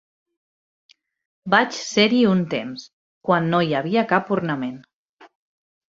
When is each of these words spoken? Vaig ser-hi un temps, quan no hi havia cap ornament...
Vaig 1.55 1.77
ser-hi 1.81 2.23
un 2.31 2.41
temps, 2.55 2.87
quan 3.29 3.53
no 3.55 3.61
hi 3.67 3.77
havia 3.81 4.09
cap 4.17 4.37
ornament... 4.41 4.77